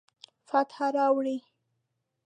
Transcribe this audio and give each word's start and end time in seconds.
فتح 0.49 0.77
راوړي 0.95 1.37